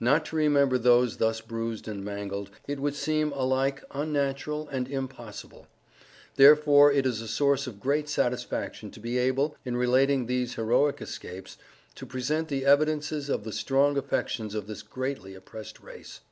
[0.00, 5.68] Not to remember those thus bruised and mangled, it would seem alike unnatural, and impossible.
[6.34, 11.00] Therefore it is a source of great satisfaction to be able, in relating these heroic
[11.00, 11.58] escapes,
[11.94, 16.22] to present the evidences of the strong affections of this greatly oppressed race.